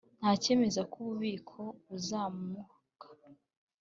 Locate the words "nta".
0.19-0.31